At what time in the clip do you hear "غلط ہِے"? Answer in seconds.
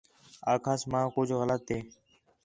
1.41-1.79